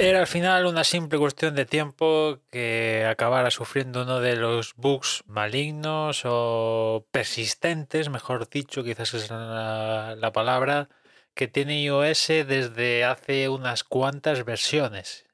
[0.00, 5.22] Era al final una simple cuestión de tiempo que acabara sufriendo uno de los bugs
[5.26, 10.88] malignos o persistentes, mejor dicho, quizás es la, la palabra,
[11.34, 15.29] que tiene iOS desde hace unas cuantas versiones.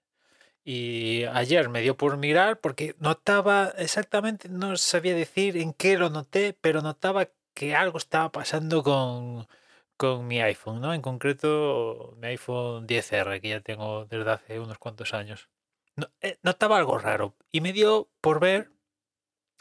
[0.68, 6.10] Y ayer me dio por mirar porque notaba exactamente, no sabía decir en qué lo
[6.10, 9.46] noté, pero notaba que algo estaba pasando con,
[9.96, 10.92] con mi iPhone, ¿no?
[10.92, 15.48] En concreto, mi iPhone 10R, que ya tengo desde hace unos cuantos años.
[16.20, 18.72] Eh, notaba algo raro y me dio por ver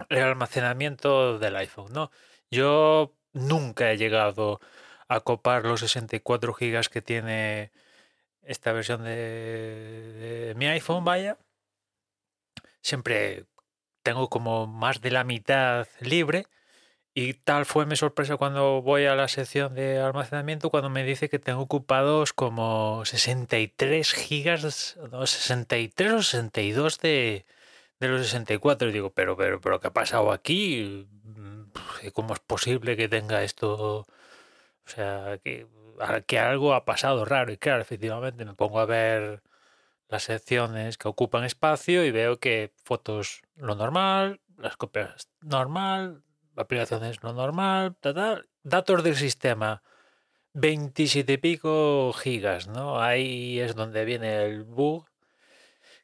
[0.10, 2.10] el almacenamiento del iPhone, ¿no?
[2.50, 4.60] Yo nunca he llegado
[5.08, 7.72] a copar los 64 gigas que tiene
[8.46, 11.38] esta versión de, mi iPhone, vaya.
[12.82, 13.46] Siempre
[14.04, 16.46] tengo como más de la mitad libre
[17.14, 21.30] y tal fue mi sorpresa cuando voy a la sección de almacenamiento cuando me dice
[21.30, 27.46] que tengo ocupados como 63 gigas, no, 63 o 62 de,
[28.00, 28.90] de los 64.
[28.90, 31.08] Y digo, pero, pero, pero, ¿qué ha pasado aquí?
[32.14, 34.08] ¿Cómo es posible que tenga esto?
[34.86, 35.68] O sea, que,
[36.40, 37.52] algo ha pasado raro.
[37.52, 39.42] Y claro, efectivamente me pongo a ver
[40.10, 46.24] las secciones que ocupan espacio y veo que fotos lo normal, las copias normal,
[46.56, 47.96] aplicación es lo normal,
[48.64, 49.82] datos del sistema,
[50.54, 53.02] 27 y pico gigas, ¿no?
[53.02, 55.06] Ahí es donde viene el bug,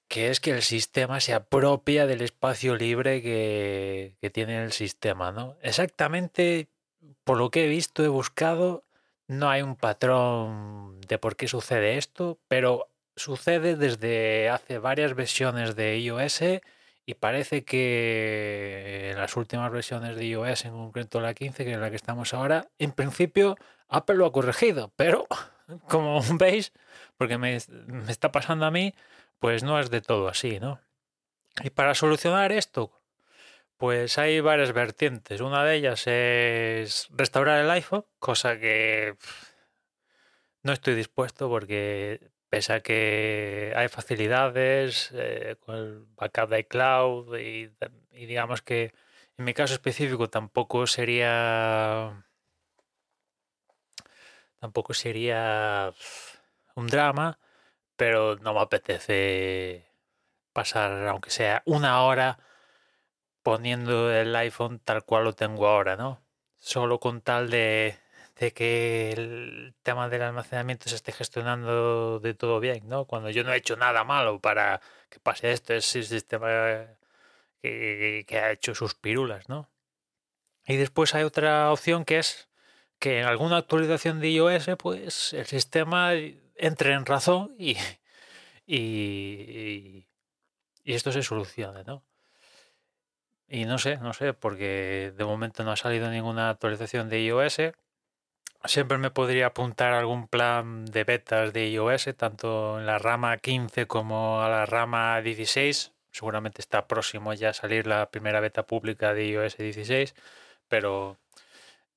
[0.07, 5.31] que es que el sistema se apropia del espacio libre que, que tiene el sistema,
[5.31, 5.57] ¿no?
[5.61, 6.69] Exactamente,
[7.23, 8.83] por lo que he visto, he buscado,
[9.27, 15.75] no hay un patrón de por qué sucede esto, pero sucede desde hace varias versiones
[15.75, 16.41] de iOS
[17.05, 21.79] y parece que en las últimas versiones de iOS, en concreto la 15, que es
[21.79, 23.57] la que estamos ahora, en principio
[23.87, 25.27] Apple lo ha corregido, pero
[25.87, 26.73] como veis,
[27.17, 27.57] porque me,
[27.87, 28.93] me está pasando a mí,
[29.39, 30.79] pues no es de todo así, ¿no?
[31.63, 32.91] Y para solucionar esto,
[33.81, 35.41] pues hay varias vertientes.
[35.41, 39.15] Una de ellas es restaurar el iPhone, cosa que
[40.61, 47.39] no estoy dispuesto porque pese a que hay facilidades eh, con el backup de iCloud
[47.39, 47.71] y,
[48.11, 48.93] y, digamos que
[49.39, 52.23] en mi caso específico tampoco sería
[54.59, 55.91] tampoco sería
[56.75, 57.39] un drama,
[57.95, 59.87] pero no me apetece
[60.53, 62.37] pasar aunque sea una hora
[63.43, 66.21] poniendo el iPhone tal cual lo tengo ahora, ¿no?
[66.57, 67.97] Solo con tal de
[68.41, 73.05] de que el tema del almacenamiento se esté gestionando de todo bien, ¿no?
[73.05, 76.47] Cuando yo no he hecho nada malo para que pase esto, es el sistema
[77.61, 79.69] que, que, ha hecho sus pirulas, ¿no?
[80.65, 82.49] Y después hay otra opción que es
[82.99, 86.13] que en alguna actualización de iOS, pues el sistema
[86.55, 87.77] entre en razón y,
[88.65, 90.07] y,
[90.83, 92.03] y esto se solucione, ¿no?
[93.53, 97.59] Y no sé, no sé, porque de momento no ha salido ninguna actualización de iOS
[98.63, 103.87] Siempre me podría apuntar algún plan de betas de iOS, tanto en la rama 15
[103.87, 109.13] como a la rama 16, seguramente está próximo ya a salir la primera beta pública
[109.13, 110.15] de iOS 16,
[110.69, 111.17] pero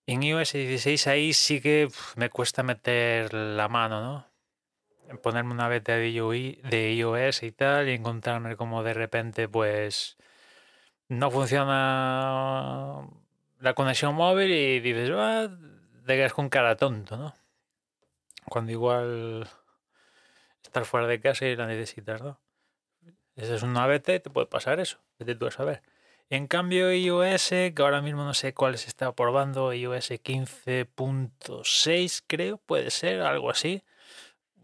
[0.06, 5.20] en iOS 16 ahí sí que me cuesta meter la mano, ¿no?
[5.22, 10.16] Ponerme una beta de, de iOS y tal y encontrarme como de repente pues
[11.08, 13.06] no funciona
[13.60, 15.48] la conexión móvil y dices, ah,
[16.06, 17.34] te quedas con cara tonto, ¿no?
[18.48, 19.48] Cuando igual
[20.62, 22.38] estar fuera de casa y la necesitas, ¿no?
[23.36, 25.82] Esa es una beta y te puede pasar eso, vete tú saber.
[26.30, 32.58] En cambio, iOS, que ahora mismo no sé cuál se está probando, iOS 15.6 creo,
[32.58, 33.82] puede ser, algo así,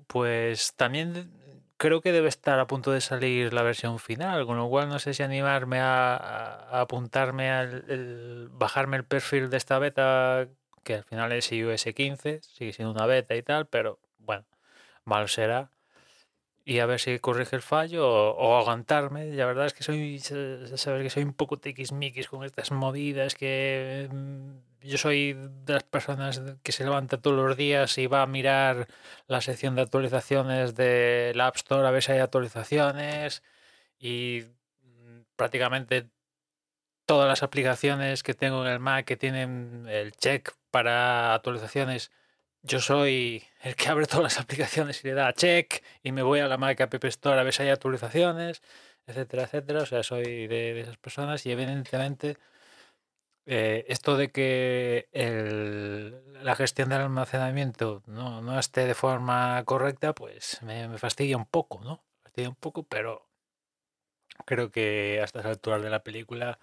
[0.07, 1.40] pues también
[1.81, 4.99] creo que debe estar a punto de salir la versión final, con lo cual no
[4.99, 10.47] sé si animarme a, apuntarme al bajarme el perfil de esta beta,
[10.85, 14.45] que al final es iOS 15, sigue siendo una beta y tal, pero bueno,
[15.05, 15.71] mal será
[16.65, 19.33] y a ver si corrige el fallo o, aguantarme.
[19.35, 24.09] La verdad es que soy, saber que soy un poco tiquismiquis con estas movidas, que
[24.11, 25.35] mm, yo soy
[25.65, 28.89] de las personas que se levanta todos los días y va a mirar
[29.27, 33.43] la sección de actualizaciones del App Store a ver si hay actualizaciones
[33.99, 34.45] y
[34.83, 36.09] mm, prácticamente
[37.07, 42.13] todas las aplicaciones que tengo en el Mac que tienen el check para actualizaciones
[42.63, 46.41] yo soy el que abre todas las aplicaciones y le da check y me voy
[46.41, 48.63] a la Mac App Store a ver si hay actualizaciones,
[49.07, 49.83] etcétera, etcétera.
[49.83, 52.39] O sea, soy de, esas personas y evidentemente
[53.47, 55.09] eh, esto de que
[56.43, 62.05] la gestión del almacenamiento no, esté de forma correcta, pues me, fastidia un poco, ¿no?
[62.19, 63.27] Me fastidia un poco, pero
[64.47, 66.59] creo que a estas alturas de la película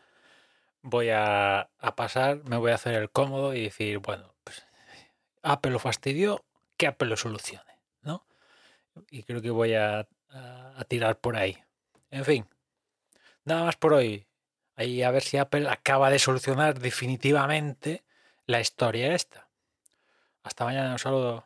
[0.82, 4.68] voy a, a pasar, me voy a hacer el cómodo y decir, bueno, pues
[5.52, 6.46] Apple lo fastidió,
[6.78, 8.26] que Apple lo solucione, ¿no?
[9.10, 10.08] Y creo que voy a,
[10.88, 11.58] tirar por ahí.
[12.12, 12.48] En fin,
[13.44, 14.28] nada más por hoy.
[14.76, 18.04] Ahí a ver si Apple acaba de solucionar definitivamente
[18.46, 19.48] la historia esta.
[20.44, 21.46] Hasta mañana, un saludo.